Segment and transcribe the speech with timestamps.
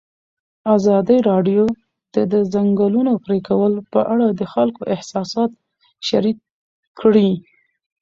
[0.75, 1.63] ازادي راډیو
[2.15, 5.51] د د ځنګلونو پرېکول په اړه د خلکو احساسات
[6.07, 6.37] شریک
[6.99, 7.29] کړي.